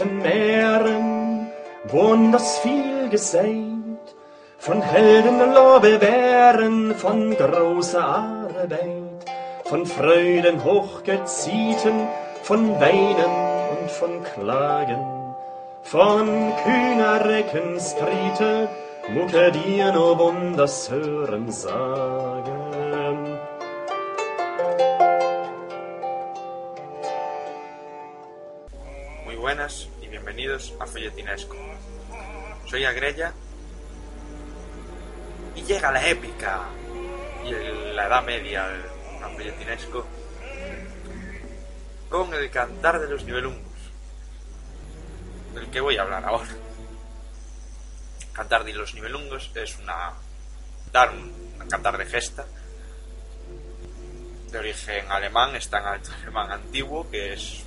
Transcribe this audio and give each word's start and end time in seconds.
Alten 0.00 0.18
Meeren 0.18 1.46
wunders 1.88 2.58
viel 2.58 3.08
gesät, 3.08 3.46
von 4.58 4.82
Helden 4.82 5.38
Lorbeeren, 5.54 6.94
von 6.94 7.34
großer 7.36 8.04
Arbeit, 8.04 9.24
von 9.64 9.86
Freuden 9.86 10.62
hochgezieten, 10.64 12.08
von 12.42 12.78
Weinen 12.80 13.78
und 13.80 13.90
von 13.90 14.22
Klagen, 14.22 15.34
von 15.82 16.52
kühner 16.62 17.24
Reckenstriete, 17.24 18.68
mucke 19.08 19.52
dir 19.52 19.92
nur 19.92 20.18
Wunders 20.18 20.90
hören 20.90 21.50
sagen. 21.50 22.65
Buenas 29.46 29.88
y 30.02 30.08
bienvenidos 30.08 30.74
a 30.80 30.86
Folletinesco. 30.86 31.54
Soy 32.68 32.84
Agrella 32.84 33.32
y 35.54 35.62
llega 35.62 35.92
la 35.92 36.04
épica 36.04 36.64
y 37.44 37.52
la 37.94 38.08
edad 38.08 38.24
media 38.24 38.66
a 39.22 39.28
Folletinesco 39.28 40.04
con 42.08 42.34
el 42.34 42.50
cantar 42.50 42.98
de 42.98 43.08
los 43.08 43.22
nivelungos, 43.22 43.62
del 45.54 45.70
que 45.70 45.80
voy 45.80 45.96
a 45.96 46.02
hablar 46.02 46.24
ahora. 46.24 46.50
Cantar 48.32 48.64
de 48.64 48.72
los 48.72 48.94
nivelungos 48.94 49.52
es 49.54 49.78
una 49.78 50.12
dar 50.90 51.12
un 51.12 51.68
cantar 51.70 51.96
de 51.96 52.06
gesta 52.06 52.44
de 54.50 54.58
origen 54.58 55.08
alemán, 55.08 55.54
está 55.54 55.78
en 55.78 55.86
alto 55.86 56.10
alemán 56.20 56.50
antiguo, 56.50 57.08
que 57.08 57.34
es 57.34 57.65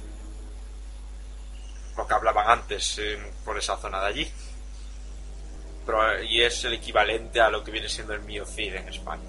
lo 1.99 2.07
que 2.07 2.13
hablaban 2.13 2.49
antes 2.49 2.97
eh, 2.99 3.17
por 3.45 3.57
esa 3.57 3.77
zona 3.77 3.99
de 4.01 4.07
allí. 4.07 4.31
Pero, 5.85 6.23
y 6.23 6.41
es 6.41 6.63
el 6.65 6.73
equivalente 6.73 7.41
a 7.41 7.49
lo 7.49 7.63
que 7.63 7.71
viene 7.71 7.89
siendo 7.89 8.13
el 8.13 8.21
miocid 8.21 8.73
en 8.75 8.87
España. 8.89 9.23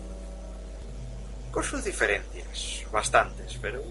Con 1.50 1.64
sus 1.64 1.82
diferencias, 1.84 2.84
bastantes, 2.92 3.58
pero 3.60 3.82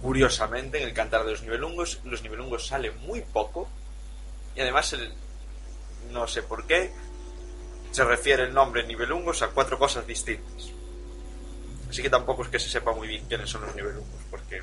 curiosamente 0.00 0.78
en 0.80 0.88
el 0.88 0.94
cantar 0.94 1.24
de 1.24 1.32
los 1.32 1.42
nivelungos, 1.42 2.00
los 2.04 2.22
nivelungos 2.22 2.66
salen 2.66 2.96
muy 3.00 3.22
poco 3.22 3.68
y 4.54 4.60
además 4.60 4.92
el- 4.92 5.12
no 6.12 6.26
sé 6.28 6.42
por 6.42 6.66
qué 6.66 6.92
se 7.90 8.04
refiere 8.04 8.44
el 8.44 8.52
nombre 8.54 8.86
nivelungos 8.86 9.42
a 9.42 9.48
cuatro 9.48 9.78
cosas 9.78 10.06
distintas. 10.06 10.68
Así 11.88 12.02
que 12.02 12.10
tampoco 12.10 12.42
es 12.42 12.48
que 12.48 12.58
se 12.58 12.68
sepa 12.68 12.92
muy 12.92 13.08
bien 13.08 13.24
quiénes 13.26 13.48
son 13.48 13.62
los 13.62 13.74
nivelungos, 13.74 14.20
porque 14.30 14.62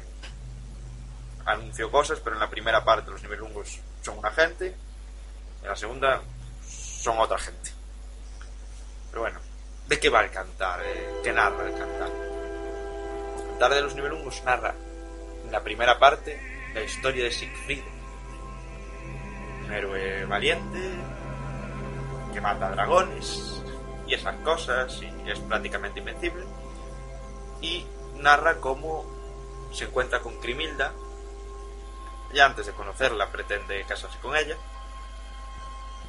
anunció 1.45 1.92
cosas, 1.92 2.20
pero 2.20 2.36
en 2.36 2.42
la 2.42 2.50
primera 2.50 2.84
parte 2.84 3.11
los 3.11 3.22
nivelungos 3.22 3.80
son 4.02 4.17
una 4.17 4.31
gente, 4.31 4.75
en 5.61 5.67
la 5.67 5.75
segunda 5.75 6.22
son 6.67 7.20
otra 7.20 7.38
gente. 7.38 7.72
Pero 9.09 9.22
bueno, 9.22 9.40
¿de 9.88 10.00
qué 10.00 10.09
va 10.09 10.24
el 10.24 10.31
cantar? 10.31 10.81
Eh, 10.84 11.22
¿Qué 11.24 11.31
narra 11.34 11.68
el 11.68 11.78
cantar? 11.78 12.09
El 12.09 13.47
cantar 13.50 13.74
de 13.74 13.81
los 13.81 13.96
nivelungos 13.96 14.41
narra 14.44 14.74
en 15.46 15.52
la 15.52 15.62
primera 15.62 16.00
parte 16.00 16.40
la 16.74 16.81
historia 16.84 17.25
de 17.25 17.31
Siegfried, 17.31 17.84
un 19.66 19.73
héroe 19.73 20.25
valiente 20.25 20.79
que 22.34 22.40
mata 22.40 22.72
dragones 22.72 23.62
y 24.08 24.13
esas 24.13 24.35
cosas 24.38 25.02
y 25.02 25.29
es 25.29 25.40
prácticamente 25.40 26.00
invencible 26.00 26.46
y 27.62 27.85
narra 28.16 28.58
cómo 28.58 29.06
se 29.73 29.85
encuentra 29.85 30.19
con 30.22 30.40
Crimilda 30.40 30.94
ya 32.34 32.46
antes 32.46 32.66
de 32.66 32.74
conocerla 32.74 33.31
pretende 33.31 33.84
casarse 33.86 34.18
con 34.19 34.36
ella. 34.36 34.58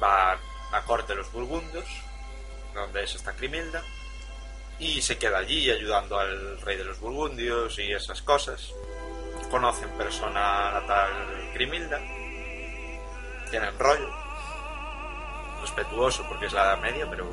Va 0.01 0.37
a 0.71 0.81
corte 0.85 1.13
de 1.13 1.17
los 1.17 1.31
burgundos, 1.31 1.85
donde 2.73 3.03
es 3.03 3.15
esta 3.15 3.33
Crimilda, 3.33 3.83
y 4.79 5.01
se 5.01 5.17
queda 5.17 5.37
allí 5.37 5.69
ayudando 5.69 6.17
al 6.19 6.59
rey 6.61 6.77
de 6.77 6.83
los 6.83 6.99
burgundios 6.99 7.77
y 7.79 7.91
esas 7.93 8.21
cosas. 8.21 8.73
Conoce 9.51 9.83
en 9.85 9.91
persona 9.91 10.77
a 10.77 10.85
tal 10.85 11.51
Crimilda, 11.53 11.99
tienen 13.51 13.77
rollo, 13.77 14.09
respetuoso 15.61 16.25
porque 16.27 16.47
es 16.47 16.53
la 16.53 16.63
edad 16.63 16.79
media, 16.79 17.07
pero 17.09 17.29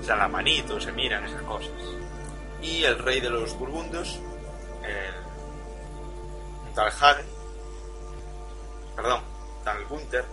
se 0.00 0.08
dan 0.08 0.20
la 0.20 0.28
manito, 0.28 0.80
se 0.80 0.92
miran 0.92 1.24
esas 1.24 1.42
cosas. 1.42 1.72
Y 2.62 2.84
el 2.84 2.98
rey 2.98 3.20
de 3.20 3.28
los 3.28 3.56
burgundos, 3.58 4.18
el 4.82 5.14
tal 6.74 6.88
Hagen, 6.88 7.35
perdón, 8.96 9.22
tal 9.62 9.84
Gunther. 9.86 10.24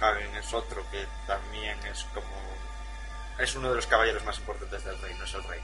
Hagen 0.00 0.34
es 0.36 0.52
otro 0.52 0.82
que 0.90 1.06
también 1.26 1.78
es 1.86 2.04
como. 2.14 2.34
Es 3.38 3.54
uno 3.54 3.70
de 3.70 3.76
los 3.76 3.86
caballeros 3.86 4.24
más 4.24 4.38
importantes 4.38 4.84
del 4.84 5.00
rey, 5.00 5.14
no 5.18 5.24
es 5.24 5.34
el 5.34 5.44
rey. 5.44 5.60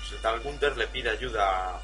Pues 0.00 0.12
el 0.12 0.20
tal 0.20 0.40
Gunther 0.40 0.76
le 0.76 0.86
pide 0.88 1.10
ayuda 1.10 1.76
a, 1.76 1.80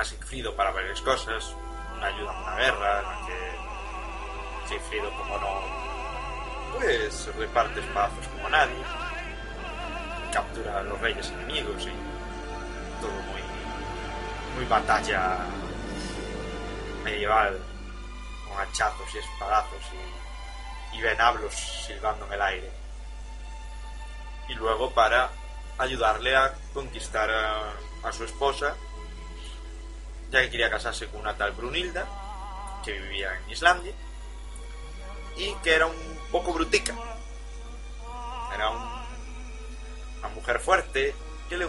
a 0.00 0.04
Sigfrido 0.04 0.54
para 0.56 0.72
varias 0.72 1.00
cosas. 1.00 1.54
Una 1.96 2.06
ayuda 2.06 2.32
en 2.32 2.38
una 2.38 2.56
guerra 2.56 3.00
en 3.00 3.06
la 3.06 3.26
que 3.26 4.68
Sigfrido, 4.68 5.10
como 5.16 5.38
no. 5.38 5.60
Pues 6.74 7.34
reparte 7.36 7.80
espadazos 7.80 8.26
como 8.28 8.48
nadie. 8.48 8.82
Captura 10.32 10.80
a 10.80 10.82
los 10.82 11.00
reyes 11.00 11.30
enemigos 11.30 11.82
y 11.86 13.00
todo 13.00 13.12
muy. 13.12 13.42
muy 14.56 14.64
batalla 14.66 15.46
medieval 17.02 17.58
con 18.48 18.60
hachazos 18.60 19.14
y 19.14 19.18
espadazos 19.18 19.82
y, 20.92 21.00
venablos 21.00 21.54
silbando 21.86 22.26
en 22.26 22.32
el 22.34 22.42
aire. 22.42 22.70
Y 24.48 24.54
luego 24.54 24.90
para 24.92 25.30
ayudarle 25.78 26.36
a 26.36 26.54
conquistar 26.74 27.28
a, 27.30 28.12
su 28.12 28.24
esposa, 28.24 28.76
ya 30.30 30.40
que 30.42 30.50
quería 30.50 30.70
casarse 30.70 31.08
con 31.08 31.20
una 31.20 31.36
tal 31.36 31.52
Brunilda, 31.52 32.06
que 32.84 32.92
vivía 32.92 33.36
en 33.36 33.50
Islandia, 33.50 33.92
y 35.36 35.52
que 35.56 35.74
era 35.74 35.86
un 35.86 36.20
poco 36.30 36.52
brutica. 36.52 36.94
Era 38.54 38.68
un- 38.68 39.02
una 40.18 40.28
mujer 40.28 40.60
fuerte 40.60 41.14
que 41.48 41.56
le, 41.56 41.66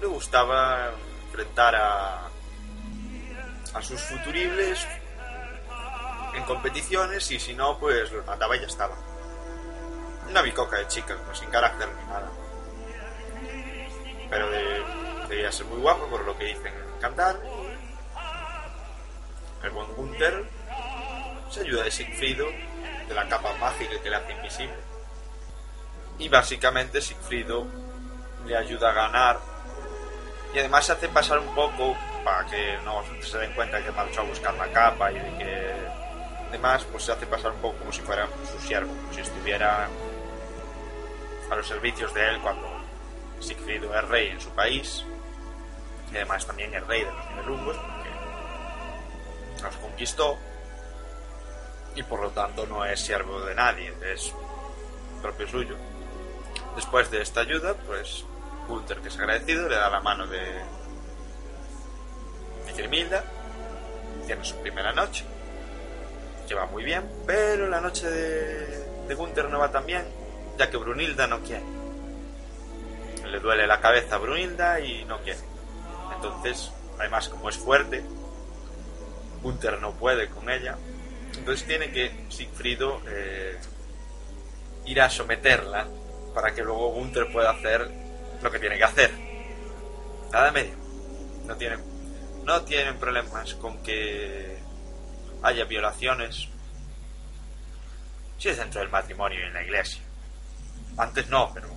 le 0.00 0.06
gustaba 0.06 0.90
enfrentar 1.26 1.74
a, 1.76 2.28
a 3.74 3.82
sus 3.82 4.00
futuribles 4.00 4.86
en 6.34 6.44
competiciones 6.44 7.30
y 7.30 7.38
si 7.38 7.54
no, 7.54 7.78
pues 7.78 8.10
los 8.12 8.24
mataba 8.26 8.56
y 8.56 8.60
ya 8.60 8.66
estaba. 8.66 8.96
Una 10.28 10.42
bicoca 10.42 10.78
de 10.78 10.88
chica, 10.88 11.16
pues 11.26 11.38
sin 11.38 11.50
carácter 11.50 11.88
ni 11.88 12.04
nada. 12.06 12.30
Pero 14.30 14.50
de- 14.50 14.82
debía 15.28 15.52
ser 15.52 15.66
muy 15.66 15.78
guapo 15.80 16.06
por 16.08 16.24
lo 16.24 16.36
que 16.36 16.46
dicen 16.46 16.66
en 16.74 17.00
cantar. 17.00 17.36
El 19.62 19.70
buen 19.70 19.86
Gunther 19.94 20.44
se 21.50 21.60
ayuda 21.60 21.84
de 21.84 21.90
Sigfrido, 21.90 22.46
de 23.08 23.14
la 23.14 23.28
capa 23.28 23.52
mágica 23.54 23.94
que 24.02 24.10
le 24.10 24.16
hace 24.16 24.32
invisible. 24.32 24.76
Y 26.18 26.28
básicamente 26.28 27.00
Sigfrido 27.00 27.66
le 28.46 28.56
ayuda 28.56 28.90
a 28.90 28.92
ganar 28.92 29.38
y 30.54 30.58
además 30.58 30.86
se 30.86 30.92
hace 30.92 31.08
pasar 31.08 31.38
un 31.38 31.54
poco 31.54 31.96
para 32.24 32.46
que 32.46 32.78
no 32.84 33.02
se 33.20 33.38
den 33.38 33.52
cuenta 33.52 33.82
que 33.82 33.90
marchó 33.92 34.22
a 34.22 34.24
buscar 34.24 34.54
la 34.54 34.66
capa 34.72 35.12
y 35.12 35.18
de 35.18 35.38
que 35.38 35.74
además 36.48 36.84
pues 36.90 37.04
se 37.04 37.12
hace 37.12 37.26
pasar 37.26 37.52
un 37.52 37.60
poco 37.60 37.78
como 37.78 37.92
si 37.92 38.00
fuera 38.00 38.26
su 38.50 38.66
siervo, 38.66 38.92
como 38.94 39.12
si 39.12 39.20
estuviera 39.20 39.88
a 41.50 41.54
los 41.54 41.68
servicios 41.68 42.12
de 42.14 42.30
él 42.30 42.40
cuando 42.40 42.66
Sigfrido 43.40 43.94
es 43.94 44.08
rey 44.08 44.28
en 44.28 44.40
su 44.40 44.48
país 44.50 45.04
y 46.10 46.16
además 46.16 46.46
también 46.46 46.74
es 46.74 46.86
rey 46.86 47.04
de 47.04 47.12
los 47.12 47.30
nivelungos 47.30 47.76
porque 47.76 49.62
los 49.62 49.76
conquistó 49.76 50.38
y 51.94 52.02
por 52.02 52.20
lo 52.20 52.30
tanto 52.30 52.66
no 52.66 52.84
es 52.84 53.00
siervo 53.00 53.40
de 53.42 53.54
nadie, 53.54 53.94
es 54.12 54.32
propio 55.22 55.46
suyo. 55.46 55.76
Después 56.74 57.10
de 57.10 57.22
esta 57.22 57.40
ayuda, 57.40 57.74
pues 57.86 58.24
Gunther, 58.66 58.98
que 58.98 59.08
es 59.08 59.18
agradecido, 59.18 59.68
le 59.68 59.76
da 59.76 59.90
la 59.90 60.00
mano 60.00 60.26
de, 60.26 60.60
de 62.76 62.82
Grimilda, 62.82 63.24
tiene 64.26 64.44
su 64.44 64.56
primera 64.56 64.92
noche, 64.92 65.24
que 66.48 66.54
va 66.54 66.66
muy 66.66 66.84
bien, 66.84 67.08
pero 67.26 67.68
la 67.68 67.80
noche 67.80 68.08
de, 68.08 69.14
Gunther 69.14 69.48
no 69.48 69.58
va 69.58 69.70
tan 69.70 69.86
bien, 69.86 70.04
ya 70.58 70.70
que 70.70 70.76
Brunilda 70.76 71.26
no 71.26 71.40
quiere. 71.40 71.64
Le 73.30 73.40
duele 73.40 73.66
la 73.66 73.80
cabeza 73.80 74.16
a 74.16 74.18
Brunilda 74.18 74.80
y 74.80 75.04
no 75.04 75.18
quiere. 75.20 75.40
Entonces, 76.14 76.70
además, 76.98 77.28
como 77.28 77.48
es 77.48 77.56
fuerte, 77.56 78.02
Gunther 79.42 79.80
no 79.80 79.92
puede 79.92 80.28
con 80.28 80.50
ella. 80.50 80.76
Entonces 81.36 81.66
tiene 81.66 81.90
que 81.90 82.26
Sigfrido 82.28 83.00
eh, 83.08 83.58
ir 84.86 85.00
a 85.00 85.10
someterla 85.10 85.86
para 86.34 86.54
que 86.54 86.62
luego 86.62 86.92
Gunther 86.92 87.30
pueda 87.32 87.50
hacer 87.50 87.90
lo 88.42 88.50
que 88.50 88.58
tiene 88.58 88.78
que 88.78 88.84
hacer. 88.84 89.10
Nada 90.32 90.50
medio. 90.50 90.74
No 91.46 91.56
tienen, 91.56 91.80
no 92.44 92.62
tienen 92.62 92.98
problemas 92.98 93.54
con 93.54 93.82
que 93.82 94.58
haya 95.42 95.64
violaciones. 95.64 96.48
Si 98.38 98.48
es 98.48 98.58
dentro 98.58 98.80
del 98.80 98.90
matrimonio 98.90 99.40
y 99.40 99.44
en 99.44 99.54
la 99.54 99.62
iglesia. 99.62 100.02
Antes 100.96 101.28
no, 101.28 101.50
pero 101.52 101.68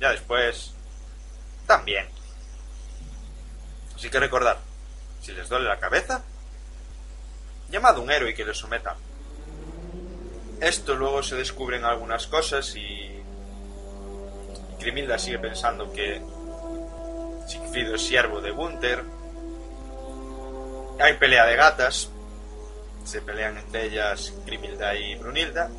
ya 0.00 0.10
después 0.10 0.74
también. 1.66 2.06
Así 3.94 4.10
que 4.10 4.20
recordar, 4.20 4.58
si 5.20 5.32
les 5.32 5.48
duele 5.48 5.68
la 5.68 5.78
cabeza, 5.78 6.22
llamad 7.70 7.96
a 7.96 8.00
un 8.00 8.10
héroe 8.10 8.34
que 8.34 8.44
les 8.44 8.56
someta. 8.56 8.96
Esto 10.60 10.94
luego 10.94 11.22
se 11.22 11.36
descubren 11.36 11.84
algunas 11.84 12.26
cosas 12.26 12.74
y 12.76 13.22
Grimilda 14.78 15.18
sigue 15.18 15.38
pensando 15.38 15.92
que 15.92 16.22
Sigfrido 17.46 17.96
es 17.96 18.02
siervo 18.02 18.40
de 18.40 18.50
Gunther. 18.50 19.04
Hay 21.00 21.14
pelea 21.14 21.46
de 21.46 21.56
gatas. 21.56 22.10
Se 23.04 23.20
pelean 23.20 23.58
entre 23.58 23.86
ellas 23.86 24.32
Grimilda 24.46 24.94
y 24.94 25.14
Brunilda. 25.16 25.70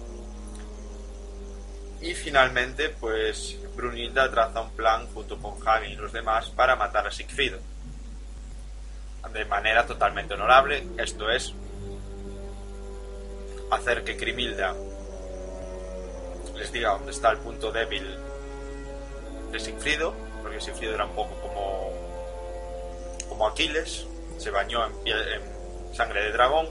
Y 2.01 2.13
finalmente, 2.13 2.89
pues 2.89 3.57
Brunilda 3.75 4.29
traza 4.29 4.62
un 4.62 4.71
plan 4.71 5.07
junto 5.13 5.39
con 5.39 5.56
Hagen 5.67 5.91
y 5.91 5.95
los 5.95 6.12
demás 6.12 6.50
para 6.50 6.75
matar 6.75 7.07
a 7.07 7.12
Sigfrido. 7.12 7.59
De 9.33 9.45
manera 9.45 9.85
totalmente 9.85 10.35
honorable, 10.35 10.88
esto 10.97 11.29
es 11.29 11.53
hacer 13.71 14.03
que 14.03 14.13
Grimilda 14.13 14.75
les 16.56 16.71
diga 16.71 16.91
dónde 16.91 17.12
está 17.12 17.31
el 17.31 17.39
punto 17.39 17.71
débil 17.71 18.06
de 19.51 19.59
Sigfrido, 19.59 20.13
porque 20.41 20.62
Sigfrido 20.62 20.94
era 20.94 21.06
un 21.06 21.15
poco 21.15 21.35
como 21.41 21.91
como 23.27 23.47
Aquiles, 23.47 24.07
se 24.37 24.51
bañó 24.51 24.85
en, 24.85 25.95
sangre 25.95 26.23
de 26.23 26.31
dragón, 26.31 26.67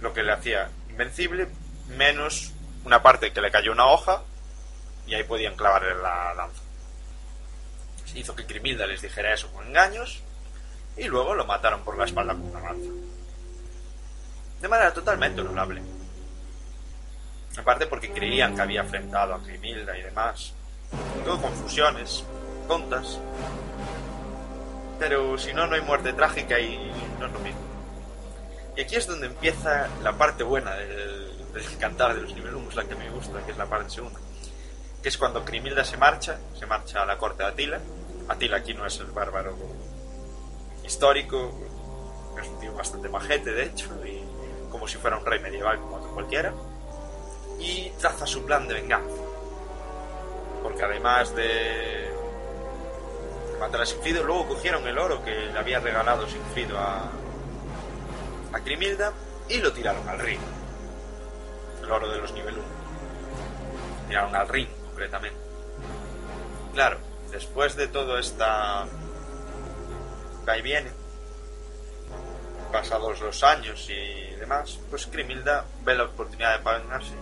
lo 0.00 0.12
que 0.12 0.22
le 0.22 0.32
hacía 0.32 0.70
invencible, 0.90 1.48
menos 1.88 2.52
una 2.84 3.02
parte 3.02 3.32
que 3.32 3.40
le 3.40 3.50
cayó 3.50 3.72
una 3.72 3.86
hoja 3.86 4.22
y 5.06 5.14
ahí 5.14 5.24
podían 5.24 5.56
clavarle 5.56 5.94
la 5.94 6.34
lanza. 6.34 6.62
Hizo 8.14 8.36
que 8.36 8.44
Grimilda 8.44 8.86
les 8.86 9.02
dijera 9.02 9.34
eso 9.34 9.50
con 9.52 9.66
engaños 9.66 10.22
y 10.96 11.04
luego 11.04 11.34
lo 11.34 11.46
mataron 11.46 11.82
por 11.82 11.98
la 11.98 12.04
espalda 12.04 12.34
con 12.34 12.44
una 12.44 12.60
lanza. 12.60 12.90
De 14.60 14.68
manera 14.68 14.94
totalmente 14.94 15.40
honorable. 15.40 15.82
Aparte 17.56 17.86
porque 17.86 18.12
creían 18.12 18.54
que 18.54 18.62
había 18.62 18.80
enfrentado 18.80 19.34
a 19.34 19.38
Grimilda 19.38 19.96
y 19.96 20.02
demás. 20.02 20.52
Todo 21.24 21.40
confusiones, 21.40 22.24
tontas. 22.68 23.18
Pero 25.06 25.36
si 25.36 25.52
no, 25.52 25.66
no 25.66 25.74
hay 25.74 25.82
muerte 25.82 26.14
trágica 26.14 26.58
y 26.58 26.78
no 27.20 27.26
es 27.26 27.32
lo 27.32 27.38
mismo. 27.40 27.60
Y 28.74 28.80
aquí 28.80 28.96
es 28.96 29.06
donde 29.06 29.26
empieza 29.26 29.86
la 30.02 30.16
parte 30.16 30.42
buena 30.44 30.74
del, 30.76 31.52
del 31.52 31.76
cantar 31.76 32.14
de 32.14 32.22
los 32.22 32.34
nivelungos, 32.34 32.74
la 32.74 32.84
que 32.84 32.94
me 32.94 33.10
gusta, 33.10 33.44
que 33.44 33.50
es 33.52 33.58
la 33.58 33.66
parte 33.66 33.90
segunda. 33.90 34.18
Que 35.02 35.10
es 35.10 35.18
cuando 35.18 35.44
Grimilda 35.44 35.84
se 35.84 35.98
marcha, 35.98 36.38
se 36.58 36.64
marcha 36.64 37.02
a 37.02 37.04
la 37.04 37.18
corte 37.18 37.42
de 37.42 37.50
Atila. 37.50 37.80
Atila 38.28 38.56
aquí 38.56 38.72
no 38.72 38.86
es 38.86 38.98
el 38.98 39.08
bárbaro 39.08 39.54
histórico, 40.82 41.52
es 42.40 42.48
un 42.48 42.58
tío 42.60 42.72
bastante 42.72 43.10
majete, 43.10 43.52
de 43.52 43.62
hecho, 43.64 43.90
y 44.06 44.24
como 44.70 44.88
si 44.88 44.96
fuera 44.96 45.18
un 45.18 45.26
rey 45.26 45.38
medieval 45.40 45.80
como 45.80 45.96
otro 45.96 46.14
cualquiera. 46.14 46.54
Y 47.60 47.90
traza 48.00 48.26
su 48.26 48.42
plan 48.46 48.66
de 48.66 48.72
venganza. 48.72 49.22
Porque 50.62 50.82
además 50.82 51.36
de 51.36 52.03
matar 53.68 53.86
luego 54.24 54.48
cogieron 54.48 54.86
el 54.86 54.98
oro 54.98 55.24
que 55.24 55.30
le 55.30 55.58
había 55.58 55.80
regalado 55.80 56.28
Sigfrido 56.28 56.78
a, 56.78 57.10
a 58.52 58.58
Grimilda 58.58 59.12
y 59.48 59.58
lo 59.58 59.72
tiraron 59.72 60.06
al 60.06 60.18
río. 60.18 60.38
El 61.82 61.90
oro 61.90 62.10
de 62.10 62.18
los 62.18 62.32
nivel 62.32 62.54
1. 62.54 62.64
Tiraron 64.08 64.36
al 64.36 64.48
ring, 64.48 64.68
concretamente. 64.86 65.38
Claro, 66.74 66.98
después 67.30 67.74
de 67.76 67.88
todo 67.88 68.18
esta 68.18 68.86
va 70.46 70.58
y 70.58 70.62
viene, 70.62 70.90
pasados 72.70 73.20
los 73.22 73.42
años 73.42 73.88
y 73.88 74.34
demás, 74.36 74.78
pues 74.90 75.10
Grimilda 75.10 75.64
ve 75.84 75.94
la 75.94 76.04
oportunidad 76.04 76.58
de 76.58 76.70
vengarse 76.70 77.14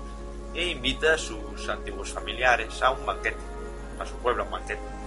e 0.54 0.66
invita 0.66 1.14
a 1.14 1.18
sus 1.18 1.68
antiguos 1.68 2.12
familiares 2.12 2.82
a 2.82 2.90
un 2.90 3.06
banquete, 3.06 3.38
a 4.00 4.06
su 4.06 4.14
pueblo 4.16 4.42
a 4.42 4.46
un 4.46 4.52
banquete. 4.52 5.01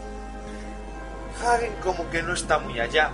Hagen 1.43 1.75
como 1.83 2.09
que 2.09 2.23
no 2.23 2.33
está 2.33 2.59
muy 2.59 2.79
allá, 2.79 3.11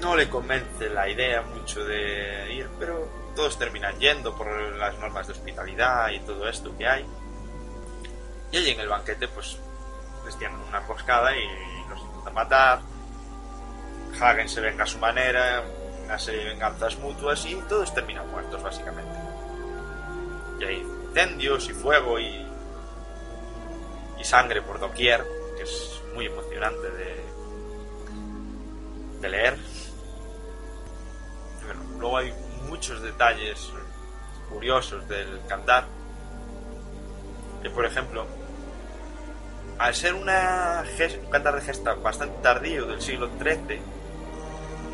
no 0.00 0.16
le 0.16 0.28
convence 0.28 0.88
la 0.88 1.08
idea 1.08 1.42
mucho 1.42 1.84
de 1.84 2.52
ir, 2.52 2.68
pero 2.78 3.08
todos 3.34 3.58
terminan 3.58 3.98
yendo 3.98 4.34
por 4.36 4.48
las 4.76 4.98
normas 4.98 5.26
de 5.26 5.34
hospitalidad 5.34 6.10
y 6.10 6.20
todo 6.20 6.48
esto 6.48 6.76
que 6.76 6.86
hay. 6.86 7.06
Y 8.50 8.56
allí 8.56 8.70
en 8.70 8.80
el 8.80 8.88
banquete 8.88 9.28
pues 9.28 9.58
les 10.24 10.36
tienen 10.38 10.58
una 10.68 10.78
emboscada 10.78 11.36
y 11.36 11.44
los 11.88 12.00
intentan 12.00 12.34
matar. 12.34 12.80
Hagen 14.20 14.48
se 14.48 14.60
venga 14.60 14.84
a 14.84 14.86
su 14.86 14.98
manera, 14.98 15.62
una 16.04 16.18
serie 16.18 16.44
de 16.44 16.50
venganzas 16.50 16.98
mutuas 16.98 17.44
y 17.44 17.54
todos 17.68 17.92
terminan 17.94 18.28
muertos 18.30 18.62
básicamente. 18.62 19.18
Y 20.60 20.64
hay 20.64 20.76
incendios 20.78 21.68
y 21.68 21.72
fuego 21.72 22.18
y, 22.18 22.46
y 24.18 24.24
sangre 24.24 24.62
por 24.62 24.80
doquier, 24.80 25.26
que 25.56 25.64
es 25.64 25.95
muy 26.16 26.26
emocionante 26.26 26.90
de, 26.90 27.14
leer. 29.28 29.56
Bueno, 31.64 31.82
luego 31.98 32.16
hay 32.16 32.32
muchos 32.68 33.02
detalles 33.02 33.70
curiosos 34.48 35.06
del 35.08 35.40
cantar. 35.46 35.84
Que 37.62 37.68
por 37.68 37.84
ejemplo, 37.84 38.24
al 39.78 39.94
ser 39.94 40.14
una 40.14 40.84
un 41.22 41.30
cantar 41.30 41.56
de 41.56 41.60
gesta 41.60 41.94
bastante 41.94 42.40
tardío 42.40 42.86
del 42.86 43.02
siglo 43.02 43.28
XIII, 43.38 43.80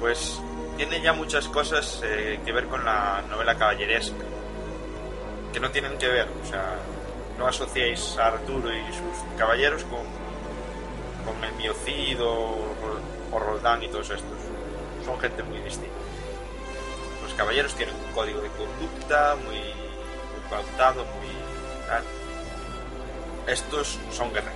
pues 0.01 0.41
tiene 0.77 1.01
ya 1.03 1.13
muchas 1.13 1.47
cosas 1.47 2.01
eh, 2.05 2.41
que 2.45 2.53
ver 2.53 2.67
con 2.67 2.85
la 2.85 3.23
novela 3.29 3.57
caballeresca, 3.57 4.25
que 5.53 5.61
no 5.61 5.71
tienen 5.71 5.99
que 5.99 6.09
ver, 6.09 6.27
o 6.43 6.47
sea, 6.47 6.79
no 7.39 7.47
asociéis 7.47 8.17
a 8.19 8.29
Arturo 8.29 8.73
y 8.73 8.83
sus 8.93 9.39
caballeros 9.39 9.85
con, 9.85 10.22
con 11.25 11.43
el 11.45 11.53
o 13.33 13.39
Roldán 13.39 13.83
y 13.83 13.89
todos 13.89 14.11
estos. 14.11 14.39
Son 15.05 15.19
gente 15.19 15.43
muy 15.43 15.59
distinta. 15.59 15.93
Los 17.23 17.35
caballeros 17.35 17.75
tienen 17.75 17.95
un 17.95 18.13
código 18.13 18.41
de 18.41 18.49
conducta 18.49 19.37
muy, 19.45 19.57
muy 19.57 20.49
muy 21.05 21.29
tal. 21.87 22.03
Estos 23.47 23.99
son 24.11 24.33
guerreros. 24.33 24.53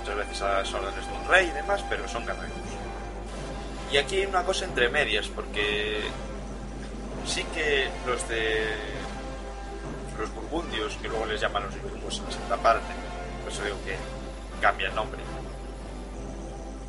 Muchas 0.00 0.16
veces 0.16 0.42
a 0.42 0.58
las 0.60 0.72
órdenes 0.72 1.06
de 1.06 1.12
un 1.12 1.28
rey 1.28 1.48
y 1.48 1.50
demás, 1.50 1.84
pero 1.88 2.08
son 2.08 2.24
guerreros. 2.24 2.50
Y 3.92 3.96
aquí 3.96 4.16
hay 4.16 4.26
una 4.26 4.44
cosa 4.44 4.64
entre 4.64 4.88
medias, 4.88 5.28
porque 5.28 6.00
sí 7.26 7.44
que 7.54 7.88
los 8.06 8.26
de 8.28 8.76
los 10.18 10.34
burgundios, 10.34 10.96
que 11.00 11.08
luego 11.08 11.26
les 11.26 11.40
llaman 11.40 11.64
los 11.64 11.82
burgos 11.82 12.22
en 12.24 12.32
segunda 12.32 12.56
parte, 12.58 12.92
por 13.42 13.52
eso 13.52 13.64
digo 13.64 13.76
que 13.84 13.96
cambia 14.60 14.88
el 14.88 14.94
nombre. 14.94 15.20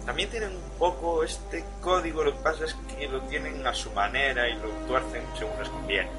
También 0.05 0.29
tienen 0.29 0.55
un 0.55 0.77
poco 0.79 1.23
este 1.23 1.63
código, 1.81 2.23
lo 2.23 2.33
que 2.33 2.39
pasa 2.39 2.65
es 2.65 2.75
que 2.95 3.07
lo 3.07 3.21
tienen 3.21 3.65
a 3.65 3.73
su 3.73 3.91
manera 3.91 4.49
y 4.49 4.55
lo 4.55 4.69
tuercen 4.87 5.23
según 5.37 5.57
les 5.59 5.69
conviene. 5.69 6.09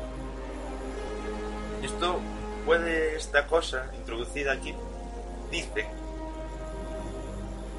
Esto 1.83 2.21
puede, 2.65 3.17
esta 3.17 3.47
cosa 3.47 3.91
introducida 3.99 4.53
aquí, 4.53 4.75
dice 5.51 5.87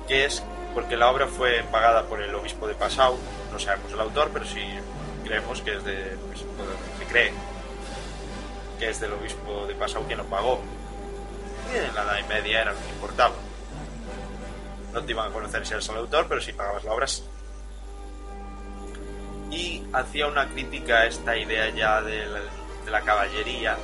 que 0.07 0.25
es 0.25 0.43
porque 0.73 0.97
la 0.97 1.09
obra 1.09 1.27
fue 1.27 1.63
pagada 1.71 2.03
por 2.07 2.21
el 2.21 2.33
obispo 2.35 2.67
de 2.67 2.73
Passau, 2.73 3.17
no 3.51 3.59
sabemos 3.59 3.91
el 3.93 3.99
autor, 3.99 4.29
pero 4.33 4.45
sí 4.45 4.61
creemos 5.23 5.61
que 5.61 5.75
es 5.77 5.83
de, 5.85 6.17
se 6.99 7.05
cree 7.09 7.31
que 8.79 8.89
es 8.89 8.99
del 8.99 9.13
obispo 9.13 9.65
de 9.67 9.75
Passau 9.75 10.03
quien 10.05 10.17
lo 10.17 10.25
pagó. 10.25 10.59
Y 11.71 11.77
en 11.77 11.95
la 11.95 12.03
Edad 12.03 12.27
Media 12.27 12.61
era 12.61 12.73
lo 12.73 12.79
que 12.79 12.89
importaba. 12.89 13.33
No 14.93 15.03
te 15.03 15.11
iban 15.11 15.29
a 15.29 15.33
conocer 15.33 15.65
si 15.65 15.73
eres 15.73 15.89
el 15.89 15.97
autor, 15.97 16.27
pero 16.29 16.39
si 16.39 16.53
pagabas 16.53 16.83
la 16.83 16.93
obra, 16.93 17.07
sí. 17.07 17.23
Y 19.49 19.83
hacía 19.93 20.27
una 20.27 20.47
crítica 20.49 20.99
a 20.99 21.05
esta 21.05 21.37
idea 21.37 21.69
ya 21.69 22.01
de 22.01 22.25
la, 22.89 23.01
caballería. 23.01 23.77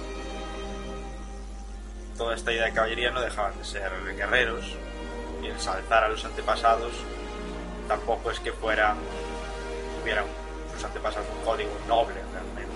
Toda 2.18 2.36
esta 2.36 2.52
idea 2.52 2.66
de 2.66 2.74
caballería 2.74 3.12
no 3.12 3.22
dejaban 3.22 3.58
de 3.58 3.66
ser 3.66 3.92
guerreros 4.16 4.76
y 5.42 5.48
ensalzar 5.48 6.04
a 6.04 6.10
los 6.10 6.24
antepasados 6.26 6.94
tampoco 7.88 8.30
es 8.30 8.40
que 8.40 8.52
fuera 8.52 8.96
tuvieran 10.00 10.26
sus 10.74 10.84
antepasados 10.84 11.28
un 11.38 11.46
código 11.46 11.72
noble 11.88 12.16
realmente. 12.32 12.74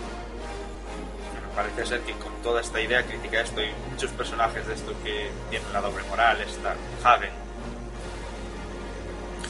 Pero 1.33 1.49
parece 1.55 1.85
ser 1.85 2.01
que 2.01 2.13
con 2.13 2.33
toda 2.41 2.61
esta 2.61 2.81
idea 2.81 3.03
crítica 3.03 3.41
esto 3.41 3.61
hay 3.61 3.73
muchos 3.91 4.11
personajes 4.11 4.65
de 4.67 4.73
esto 4.73 4.93
que 5.03 5.29
tienen 5.49 5.71
la 5.73 5.81
doble 5.81 6.03
moral, 6.03 6.41
está 6.41 6.75
Hagen. 7.03 7.42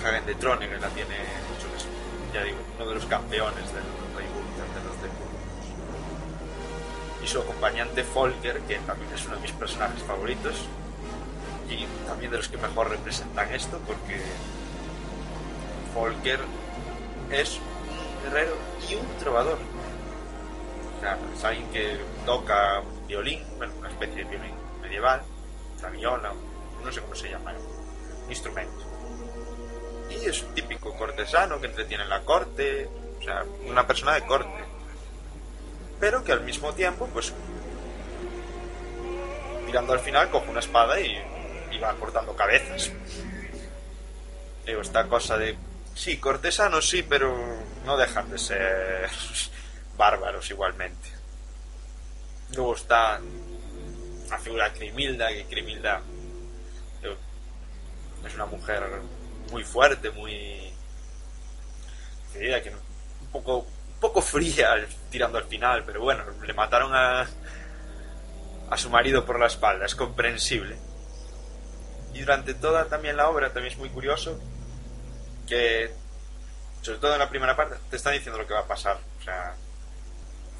Tronen 0.04 0.82
la 0.82 0.90
tiene 0.90 1.16
mucho 1.50 1.68
que 2.34 2.56
uno 2.76 2.90
de 2.90 2.96
los 2.96 3.06
campeones 3.06 3.74
del 3.74 3.84
Rey 4.18 4.26
de 4.26 4.84
los 4.84 5.02
de 5.02 5.08
y 7.24 7.28
su 7.28 7.40
acompañante 7.40 8.04
Folker, 8.04 8.60
que 8.64 8.80
también 8.80 9.14
es 9.14 9.26
uno 9.26 9.36
de 9.36 9.42
mis 9.44 9.54
personajes 9.54 10.04
favoritos 10.04 10.56
y 11.70 11.86
también 12.06 12.32
de 12.32 12.38
los 12.38 12.50
que 12.50 12.58
mejor 12.58 12.90
representan 12.90 13.50
esto, 13.54 13.80
porque 13.88 14.22
Folker 15.94 16.42
es 17.32 17.58
un 17.58 18.24
guerrero 18.26 18.58
y 18.90 18.96
un 18.96 19.08
trovador. 19.20 19.58
O 20.98 21.00
sea, 21.00 21.18
es 21.34 21.44
alguien 21.46 21.70
que 21.70 21.98
toca 22.26 22.84
violín, 23.08 23.42
bueno, 23.56 23.74
una 23.80 23.88
especie 23.88 24.26
de 24.26 24.30
violín 24.30 24.56
medieval, 24.82 25.22
la 25.82 25.90
viola, 25.90 26.34
no 26.84 26.92
sé 26.92 27.00
cómo 27.00 27.16
se 27.16 27.30
llama, 27.30 27.54
un 28.26 28.30
instrumento. 28.30 28.84
Y 30.22 30.26
es 30.26 30.44
un 30.44 30.54
típico 30.54 30.96
cortesano 30.96 31.60
que 31.60 31.68
entretiene 31.68 32.04
en 32.04 32.10
la 32.10 32.22
corte, 32.22 32.90
o 33.20 33.24
sea, 33.24 33.44
una 33.68 33.86
persona 33.88 34.14
de 34.14 34.26
corte. 34.26 34.64
Pero 36.00 36.24
que 36.24 36.32
al 36.32 36.42
mismo 36.42 36.74
tiempo, 36.74 37.08
pues, 37.14 37.34
tirando 39.66 39.94
al 39.94 40.00
final, 40.00 40.30
coge 40.30 40.50
una 40.50 40.60
espada 40.60 41.00
y, 41.00 41.18
y 41.72 41.80
va 41.80 41.94
cortando 41.96 42.36
cabezas. 42.36 42.92
Digo, 44.66 44.82
esta 44.82 45.08
cosa 45.08 45.38
de 45.38 45.58
Sí, 45.96 46.18
cortesanos 46.18 46.90
sí, 46.90 47.04
pero 47.04 47.36
no 47.86 47.98
dejan 47.98 48.30
de 48.30 48.40
ser 48.40 49.10
bárbaros 49.98 50.50
igualmente. 50.50 51.10
Luego 52.56 52.76
está 52.76 53.20
la 54.30 54.38
figura 54.40 54.70
de 54.70 54.80
Crimilda, 54.80 55.30
que 55.30 55.46
Crimilda 55.46 56.02
es 58.26 58.36
una 58.36 58.46
mujer 58.46 58.82
muy 59.52 59.64
fuerte, 59.64 60.10
muy 60.12 60.72
querida, 62.32 62.62
que 62.62 62.70
un 62.70 63.28
poco, 63.32 63.58
un 63.60 64.00
poco 64.00 64.22
fría 64.22 64.86
tirando 65.10 65.38
al 65.38 65.46
final, 65.46 65.84
pero 65.86 66.02
bueno, 66.02 66.24
le 66.46 66.54
mataron 66.54 66.94
a, 66.94 67.28
a 68.70 68.78
su 68.78 68.90
marido 68.90 69.26
por 69.26 69.40
la 69.40 69.48
espalda, 69.48 69.86
es 69.86 69.96
comprensible. 69.96 70.78
Y 72.14 72.20
durante 72.20 72.54
toda 72.54 72.86
también 72.86 73.18
la 73.18 73.30
obra, 73.30 73.52
también 73.54 73.74
es 73.74 73.80
muy 73.80 73.90
curioso, 73.90 74.40
que, 75.48 75.92
sobre 76.82 77.00
todo 77.00 77.14
en 77.14 77.20
la 77.20 77.30
primera 77.30 77.56
parte, 77.56 77.76
te 77.90 77.96
están 77.96 78.14
diciendo 78.14 78.40
lo 78.40 78.48
que 78.48 78.54
va 78.54 78.62
a 78.62 78.68
pasar. 78.68 79.00
O 79.20 79.24
sea, 79.24 79.56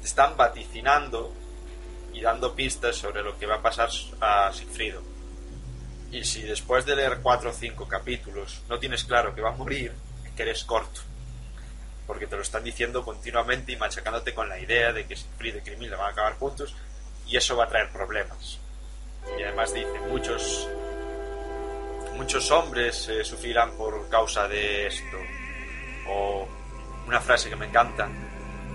te 0.00 0.06
están 0.06 0.36
vaticinando 0.36 1.32
y 2.12 2.20
dando 2.20 2.54
pistas 2.54 2.96
sobre 2.96 3.22
lo 3.22 3.38
que 3.38 3.46
va 3.46 3.56
a 3.56 3.62
pasar 3.62 3.88
a 4.20 4.52
Sigfrido. 4.52 5.13
Y 6.14 6.22
si 6.22 6.42
después 6.42 6.86
de 6.86 6.94
leer 6.94 7.18
cuatro 7.20 7.50
o 7.50 7.52
cinco 7.52 7.88
capítulos 7.88 8.62
no 8.68 8.78
tienes 8.78 9.02
claro 9.02 9.34
que 9.34 9.40
va 9.40 9.48
a 9.48 9.56
morir, 9.56 9.92
que 10.36 10.42
eres 10.44 10.62
corto. 10.62 11.00
Porque 12.06 12.28
te 12.28 12.36
lo 12.36 12.42
están 12.42 12.62
diciendo 12.62 13.04
continuamente 13.04 13.72
y 13.72 13.76
machacándote 13.76 14.32
con 14.32 14.48
la 14.48 14.60
idea 14.60 14.92
de 14.92 15.06
que 15.06 15.16
Sigfrido 15.16 15.58
y 15.58 15.62
Crimilda 15.62 15.96
van 15.96 16.10
a 16.10 16.12
acabar 16.12 16.34
juntos 16.34 16.72
y 17.26 17.36
eso 17.36 17.56
va 17.56 17.64
a 17.64 17.68
traer 17.68 17.90
problemas. 17.90 18.60
Y 19.36 19.42
además 19.42 19.74
dice, 19.74 19.90
muchos 20.08 20.68
muchos 22.14 22.48
hombres 22.52 23.08
eh, 23.08 23.24
sufrirán 23.24 23.76
por 23.76 24.08
causa 24.08 24.46
de 24.46 24.86
esto. 24.86 25.16
O 26.08 26.46
una 27.08 27.20
frase 27.20 27.50
que 27.50 27.56
me 27.56 27.66
encanta, 27.66 28.06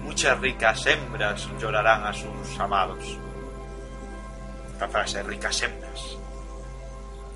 muchas 0.03 0.37
ricas 0.41 0.85
hembras 0.87 1.47
llorarán 1.57 2.05
a 2.05 2.11
sus 2.11 2.59
amados. 2.59 3.17
Esta 4.73 4.89
frase, 4.89 5.23
ricas 5.23 5.61
hembras. 5.61 6.18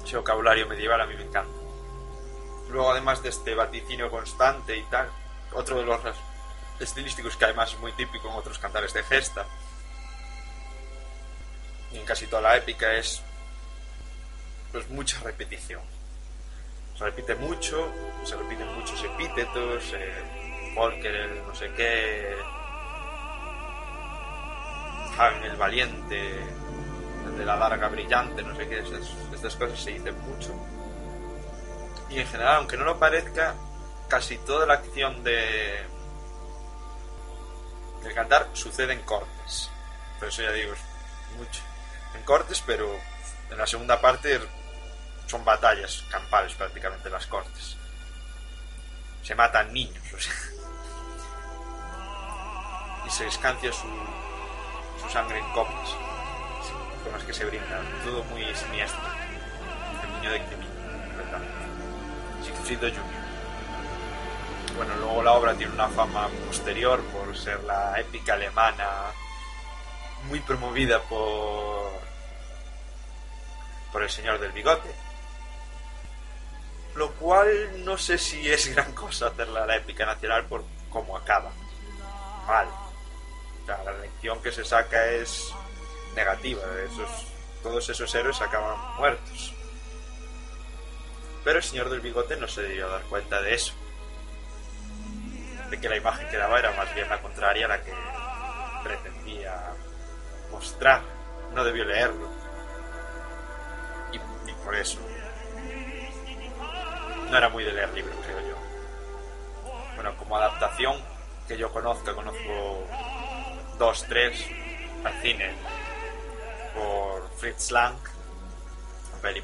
Ese 0.04 0.18
vocabulario 0.18 0.68
medieval 0.68 1.02
a 1.02 1.06
mí 1.06 1.16
me 1.16 1.24
encanta. 1.24 1.54
Luego, 2.70 2.92
además 2.92 3.22
de 3.22 3.30
este 3.30 3.56
vaticinio 3.56 4.10
constante 4.10 4.76
y 4.76 4.84
tal, 4.84 5.10
otro 5.54 5.78
de 5.78 5.86
los 5.86 6.02
estilísticos 6.80 7.38
que 7.38 7.46
además 7.46 7.74
es 7.74 7.80
muy 7.80 7.92
típico 7.94 8.30
en 8.30 8.36
otros 8.36 8.58
cantares 8.60 8.94
de 8.94 9.04
gesta, 9.04 9.46
y 11.92 11.98
en 11.98 12.06
casi 12.06 12.28
toda 12.28 12.42
la 12.42 12.58
épica, 12.58 12.94
es 12.94 13.22
pues 14.72 14.90
mucha 14.90 15.20
repetición. 15.20 15.82
Se 16.98 17.04
repite 17.06 17.36
mucho, 17.36 17.92
se 18.24 18.36
repiten 18.36 18.68
muchos 18.74 19.04
epítetos, 19.04 19.94
eh, 19.94 20.74
Volker 20.76 21.16
el 21.16 21.48
no 21.48 21.54
sé 21.56 21.72
qué, 21.76 22.36
Hagen 25.18 25.44
el 25.44 25.56
valiente, 25.58 26.40
de 27.38 27.46
la 27.46 27.56
larga 27.56 27.88
brillante, 27.88 28.44
no 28.44 28.56
sé 28.56 28.68
qué, 28.68 28.80
estas, 29.34 29.56
cosas 29.56 29.80
se 29.80 29.92
dicen 29.92 30.20
mucho. 30.22 30.54
Y 32.10 32.20
en 32.20 32.28
general, 32.28 32.58
aunque 32.58 32.78
no 32.78 32.86
lo 32.86 33.00
parezca, 33.00 33.56
casi 34.08 34.38
toda 34.40 34.66
la 34.66 34.76
acción 34.76 35.24
de 35.24 35.86
del 38.04 38.14
cantar 38.14 38.50
sucede 38.54 38.94
en 38.94 39.02
cortes. 39.04 39.70
Por 40.20 40.28
eso 40.28 40.42
ya 40.42 40.52
digo, 40.52 40.74
es 40.74 40.80
mucho. 41.38 41.62
En 42.14 42.24
cortes, 42.24 42.62
pero 42.66 42.90
en 43.50 43.58
la 43.58 43.66
segunda 43.66 44.00
parte 44.02 44.40
son 45.26 45.44
batallas 45.46 46.04
campales 46.10 46.54
prácticamente 46.54 47.10
las 47.10 47.26
cortes. 47.28 47.78
Se 49.24 49.36
matan 49.36 49.72
niños, 49.74 50.04
o 50.14 50.20
sea. 50.20 50.34
Y 53.08 53.10
se 53.10 53.28
escancia 53.28 53.72
su, 53.72 53.88
su 55.02 55.10
sangre 55.10 55.40
en 55.40 55.52
copas 55.54 55.96
con 57.04 57.14
las 57.14 57.24
que 57.24 57.34
se 57.34 57.46
brindan. 57.46 57.86
Todo 58.04 58.24
muy 58.26 58.44
siniestro. 58.56 59.02
El 60.04 60.14
niño 60.14 60.32
de 60.32 60.42
Crimin, 60.46 60.70
¿verdad? 61.18 61.42
Sigfrido 62.44 62.90
Jr. 62.90 63.24
Bueno, 64.76 64.96
luego 64.98 65.24
la 65.24 65.34
obra 65.34 65.54
tiene 65.54 65.74
una 65.74 65.88
fama 65.90 66.28
posterior 66.48 67.02
por 67.06 67.38
ser 67.38 67.64
la 67.64 68.00
épica 68.00 68.34
alemana 68.34 68.90
muy 70.28 70.40
promovida 70.40 71.00
por 71.02 71.92
por 73.92 74.02
el 74.02 74.10
señor 74.10 74.40
del 74.40 74.52
bigote 74.52 74.90
lo 76.96 77.12
cual 77.14 77.84
no 77.84 77.98
sé 77.98 78.18
si 78.18 78.50
es 78.52 78.74
gran 78.74 78.92
cosa 78.94 79.28
hacerla 79.28 79.66
la 79.66 79.78
épica 79.78 80.06
nacional 80.06 80.46
por 80.46 80.64
cómo 80.90 81.18
acaba. 81.18 81.52
Mal. 82.48 82.68
O 82.68 83.66
sea, 83.66 83.84
la 83.84 83.94
lección 83.94 84.42
que 84.42 84.52
se 84.52 84.64
saca 84.64 85.08
es 85.08 85.54
negativa. 86.16 86.62
Esos, 86.86 87.28
todos 87.62 87.90
esos 87.90 88.14
héroes 88.16 88.42
acaban 88.42 88.78
muertos. 88.98 89.54
Pero 91.44 91.58
el 91.58 91.64
señor 91.64 91.90
del 91.90 92.02
bigote 92.02 92.38
no 92.38 92.48
se 92.48 92.62
debió 92.64 92.90
dar 92.90 93.02
cuenta 93.04 93.42
de 93.42 93.54
eso. 93.54 93.74
De 95.70 95.80
que 95.80 95.90
la 95.90 95.98
imagen 95.98 96.28
que 96.30 96.38
daba 96.38 96.60
era 96.60 96.72
más 96.74 96.94
bien 96.94 97.10
la 97.10 97.22
contraria 97.22 97.66
a 97.66 97.70
la 97.70 97.82
que 97.82 97.94
pretendía 98.84 99.74
mostrar. 100.52 101.02
No 101.54 101.64
debió 101.64 101.84
leerlo. 101.86 102.30
Y, 104.12 104.20
por 104.64 104.76
eso 104.76 105.00
no 107.30 107.38
era 107.38 107.50
muy 107.50 107.64
de 107.64 107.74
leer 107.74 107.94
libros, 107.94 108.16
creo 108.24 108.40
yo. 108.42 108.56
Bueno, 109.96 110.16
como 110.18 110.38
adaptación 110.38 111.02
que 111.48 111.58
yo 111.58 111.72
conozca, 111.72 112.14
conozco 112.14 112.88
dos, 113.78 114.06
tres 114.08 114.48
al 115.04 115.14
cine 115.22 115.54
por 116.74 117.30
Fritz 117.38 117.72
Lang, 117.72 117.96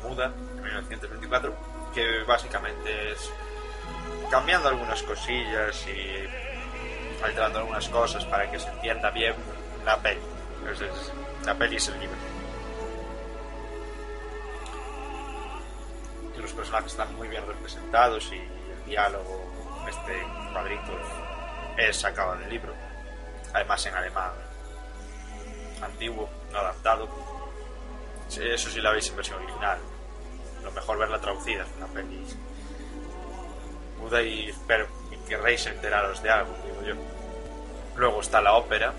muda, 0.03 0.25
en 0.25 0.63
1924, 0.63 1.55
que 1.93 2.24
básicamente 2.24 3.12
es 3.12 3.31
cambiando 4.29 4.69
algunas 4.69 5.01
cosillas 5.03 5.86
y 5.88 7.24
alterando 7.24 7.59
algunas 7.59 7.88
cosas 7.89 8.25
para 8.25 8.50
que 8.51 8.59
se 8.59 8.69
entienda 8.69 9.09
bien 9.12 9.36
la 9.86 9.98
peli. 9.98 10.21
Entonces, 10.59 11.13
la 11.45 11.55
peli 11.55 11.77
es 11.77 11.88
el 11.88 12.00
libro. 12.00 12.17
los 16.41 16.53
personajes 16.53 16.93
están 16.93 17.13
muy 17.15 17.27
bien 17.27 17.45
representados 17.45 18.31
y 18.31 18.38
el 18.38 18.86
diálogo, 18.86 19.45
este 19.89 20.24
cuadrito, 20.53 20.98
es 21.77 21.98
sacado 21.98 22.36
del 22.38 22.50
libro. 22.50 22.74
Además 23.53 23.86
en 23.86 23.95
alemán 23.95 24.31
antiguo, 25.81 26.29
adaptado. 26.53 27.08
Sí, 28.27 28.41
Eso 28.44 28.70
sí 28.70 28.82
la 28.82 28.91
veis 28.91 29.10
en 29.10 29.15
versión 29.15 29.41
original. 29.44 29.79
Lo 30.63 30.72
mejor 30.72 30.98
verla 30.98 31.20
traducida, 31.20 31.63
es 31.63 31.70
una 31.77 31.88
peli. 31.88 32.25
Podéis 34.00 34.56
y 35.12 35.18
querréis 35.27 35.65
enteraros 35.65 36.22
de 36.22 36.29
algo, 36.29 36.56
digo 36.65 36.84
yo. 36.84 36.96
Luego 37.96 38.22
está 38.22 38.41
la 38.41 38.53
ópera 38.53 38.94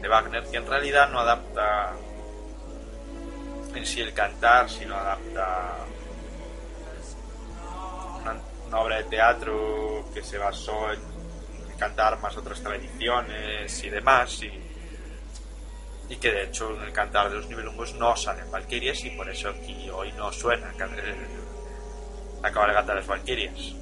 de 0.00 0.08
Wagner, 0.08 0.44
que 0.50 0.58
en 0.58 0.66
realidad 0.66 1.08
no 1.10 1.20
adapta 1.20 1.92
en 3.74 3.86
sí 3.86 4.00
el 4.00 4.12
cantar, 4.12 4.70
sino 4.70 4.94
adapta 4.94 5.76
una, 8.20 8.36
una 8.68 8.80
obra 8.80 8.96
de 8.98 9.04
teatro 9.04 10.04
que 10.12 10.22
se 10.22 10.38
basó 10.38 10.92
en 10.92 11.00
cantar 11.78 12.20
más 12.20 12.36
otras 12.36 12.60
tradiciones 12.60 13.82
y 13.82 13.90
demás, 13.90 14.42
y, 14.42 14.63
y 16.08 16.16
que 16.16 16.30
de 16.30 16.44
hecho 16.44 16.74
en 16.76 16.82
el 16.82 16.92
cantar 16.92 17.30
de 17.30 17.36
los 17.36 17.48
nivelungos 17.48 17.94
no 17.94 18.16
salen 18.16 18.50
valquirias, 18.50 19.02
y 19.04 19.10
por 19.10 19.28
eso 19.28 19.48
aquí 19.48 19.88
hoy 19.90 20.12
no 20.12 20.32
suena 20.32 20.72
la 22.42 22.52
cabalgata 22.52 22.92
de 22.92 23.00
las 23.00 23.06
valquirias. 23.06 23.74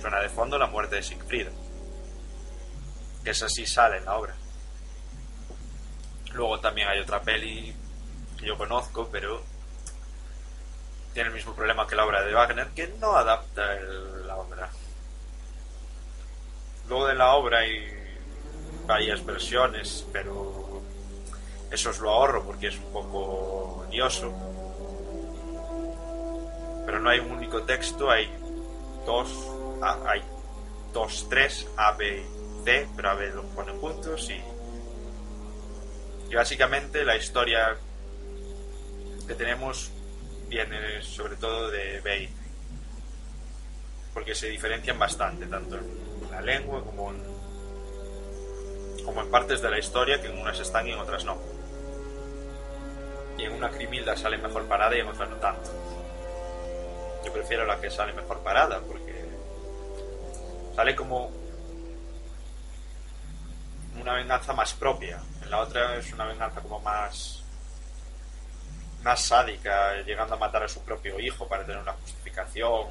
Suena 0.00 0.20
de 0.20 0.28
fondo 0.28 0.58
la 0.58 0.68
muerte 0.68 0.96
de 0.96 1.02
Siegfried, 1.02 1.48
que 3.24 3.30
esa 3.30 3.48
sí 3.48 3.66
sale 3.66 3.98
en 3.98 4.04
la 4.04 4.16
obra. 4.16 4.34
Luego 6.32 6.60
también 6.60 6.88
hay 6.88 7.00
otra 7.00 7.20
peli 7.20 7.74
que 8.38 8.46
yo 8.46 8.56
conozco, 8.56 9.08
pero 9.10 9.42
tiene 11.12 11.30
el 11.30 11.34
mismo 11.34 11.54
problema 11.54 11.86
que 11.86 11.96
la 11.96 12.04
obra 12.04 12.22
de 12.22 12.32
Wagner, 12.32 12.68
que 12.68 12.86
no 13.00 13.16
adapta 13.16 13.74
la 13.74 14.36
obra. 14.36 14.70
Luego 16.86 17.06
de 17.08 17.14
la 17.16 17.34
obra 17.34 17.58
hay 17.58 17.97
varias 18.88 19.24
versiones, 19.24 20.06
pero 20.12 20.80
eso 21.70 21.90
os 21.90 22.00
lo 22.00 22.08
ahorro 22.08 22.42
porque 22.42 22.68
es 22.68 22.76
un 22.78 22.90
poco 22.90 23.86
lioso. 23.90 24.32
Pero 26.86 26.98
no 26.98 27.10
hay 27.10 27.20
un 27.20 27.32
único 27.32 27.62
texto, 27.64 28.10
hay 28.10 28.26
dos, 29.04 29.28
ah, 29.82 29.98
hay 30.06 30.22
dos, 30.94 31.28
tres, 31.28 31.68
A, 31.76 31.92
B 31.92 32.24
y 32.24 32.64
C, 32.64 32.88
pero 32.96 33.10
A, 33.10 33.14
B 33.14 33.28
los 33.28 33.44
ponen 33.54 33.78
juntos 33.78 34.30
y, 34.30 34.40
y 36.30 36.34
básicamente 36.34 37.04
la 37.04 37.16
historia 37.16 37.76
que 39.26 39.34
tenemos 39.34 39.92
viene 40.48 41.02
sobre 41.02 41.36
todo 41.36 41.70
de 41.70 42.00
B 42.00 42.30
porque 44.14 44.34
se 44.34 44.48
diferencian 44.48 44.98
bastante, 44.98 45.44
tanto 45.44 45.76
en 45.76 46.30
la 46.30 46.40
lengua 46.40 46.82
como 46.82 47.10
en, 47.10 47.37
como 49.04 49.22
en 49.22 49.30
partes 49.30 49.60
de 49.62 49.70
la 49.70 49.78
historia, 49.78 50.20
que 50.20 50.28
en 50.28 50.38
unas 50.38 50.58
están 50.58 50.86
y 50.86 50.92
en 50.92 50.98
otras 50.98 51.24
no. 51.24 51.38
Y 53.36 53.44
en 53.44 53.52
una 53.52 53.70
Crimilda 53.70 54.16
sale 54.16 54.38
mejor 54.38 54.66
parada 54.66 54.96
y 54.96 55.00
en 55.00 55.08
otra 55.08 55.26
no 55.26 55.36
tanto. 55.36 55.70
Yo 57.24 57.32
prefiero 57.32 57.66
la 57.66 57.80
que 57.80 57.90
sale 57.90 58.12
mejor 58.12 58.40
parada, 58.40 58.80
porque 58.80 59.24
sale 60.74 60.94
como 60.94 61.30
una 64.00 64.14
venganza 64.14 64.52
más 64.52 64.72
propia. 64.74 65.20
En 65.42 65.50
la 65.50 65.60
otra 65.60 65.96
es 65.96 66.12
una 66.12 66.26
venganza 66.26 66.60
como 66.60 66.80
más 66.80 67.38
más 69.02 69.24
sádica, 69.24 70.02
llegando 70.02 70.34
a 70.34 70.38
matar 70.38 70.64
a 70.64 70.68
su 70.68 70.82
propio 70.82 71.20
hijo 71.20 71.46
para 71.46 71.64
tener 71.64 71.80
una 71.80 71.92
justificación. 71.92 72.88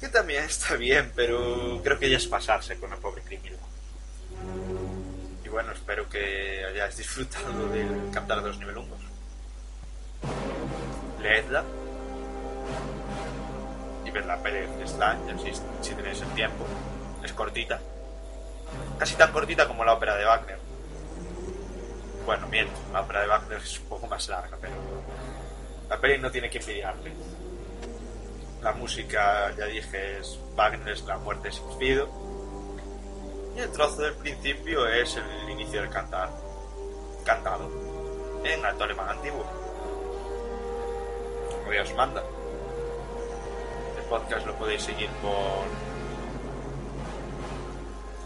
Que 0.00 0.08
también 0.08 0.44
está 0.44 0.74
bien, 0.74 1.12
pero 1.14 1.80
creo 1.82 1.98
que 1.98 2.10
ya 2.10 2.16
es 2.16 2.26
pasarse 2.26 2.78
con 2.78 2.92
el 2.92 2.98
pobre 2.98 3.22
criminal. 3.22 3.58
Bueno, 5.52 5.72
espero 5.72 6.08
que 6.08 6.64
hayáis 6.64 6.96
disfrutado 6.96 7.68
del 7.68 8.10
Cantar 8.10 8.40
de 8.40 8.48
los 8.48 8.58
Nivelungos. 8.58 8.98
Leedla 11.20 11.62
y 14.02 14.10
ver 14.10 14.24
la 14.24 14.42
peli 14.42 14.60
de 14.60 14.84
Stan, 14.84 15.18
si, 15.38 15.52
si 15.82 15.94
tenéis 15.94 16.22
el 16.22 16.28
tiempo. 16.30 16.64
Es 17.22 17.34
cortita. 17.34 17.78
Casi 18.98 19.14
tan 19.16 19.30
cortita 19.30 19.68
como 19.68 19.84
la 19.84 19.92
ópera 19.92 20.16
de 20.16 20.24
Wagner. 20.24 20.58
Bueno, 22.24 22.48
miento, 22.48 22.72
la 22.90 23.02
ópera 23.02 23.20
de 23.20 23.26
Wagner 23.26 23.58
es 23.58 23.78
un 23.78 23.88
poco 23.88 24.06
más 24.06 24.26
larga, 24.28 24.56
pero 24.58 24.72
la 25.90 26.00
peli 26.00 26.18
no 26.18 26.30
tiene 26.30 26.48
que 26.48 26.60
envidiarle. 26.60 27.12
La 28.62 28.72
música, 28.72 29.54
ya 29.54 29.66
dije, 29.66 30.18
es 30.18 30.38
Wagner, 30.56 30.94
es 30.94 31.02
la 31.02 31.18
muerte 31.18 31.48
de 31.48 31.54
Siegfried. 31.54 32.00
Y 33.54 33.60
el 33.60 33.70
trozo 33.70 34.00
del 34.02 34.14
principio 34.14 34.86
es 34.86 35.16
el 35.16 35.50
inicio 35.50 35.82
del 35.82 35.90
cantar, 35.90 36.30
cantado, 37.24 37.68
en 38.44 38.64
alto 38.64 38.84
alemán 38.84 39.10
antiguo. 39.10 39.44
Como 41.50 41.70
Dios 41.70 41.92
manda. 41.94 42.22
El 43.98 44.04
podcast 44.04 44.46
lo 44.46 44.56
podéis 44.56 44.82
seguir 44.82 45.10
por 45.20 45.66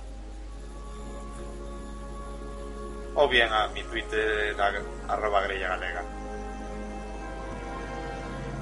o 3.15 3.27
bien 3.27 3.51
a 3.51 3.67
mi 3.69 3.81
Twitter 3.83 4.55
arroba 5.07 5.41
grella 5.41 5.69
galega. 5.69 6.03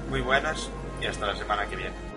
Muy 0.08 0.22
buenas 0.22 0.70
y 1.00 1.06
hasta 1.06 1.26
la 1.26 1.36
semana 1.36 1.66
que 1.66 1.76
viene. 1.76 2.07